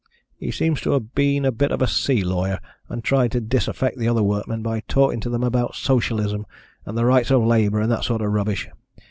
He 0.35 0.49
seems 0.49 0.81
to 0.81 0.93
have 0.93 1.13
been 1.13 1.45
a 1.45 1.51
bit 1.51 1.71
of 1.71 1.79
a 1.79 1.85
sea 1.87 2.23
lawyer, 2.23 2.59
and 2.89 3.03
tried 3.03 3.31
to 3.33 3.39
disaffect 3.39 3.99
the 3.99 4.07
other 4.07 4.23
workmen 4.23 4.63
by 4.63 4.79
talking 4.87 5.19
to 5.19 5.29
them 5.29 5.43
about 5.43 5.75
socialism, 5.75 6.47
and 6.87 6.97
the 6.97 7.05
rights 7.05 7.29
of 7.29 7.43
labour, 7.45 7.79
and 7.81 7.91
that 7.91 8.03
sort 8.05 8.23
of 8.23 8.31
rubbish. 8.31 8.67